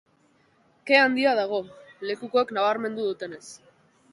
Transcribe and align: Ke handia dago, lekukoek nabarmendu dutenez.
Ke 0.91 0.95
handia 1.01 1.33
dago, 1.41 1.59
lekukoek 2.11 2.55
nabarmendu 2.59 3.07
dutenez. 3.11 3.47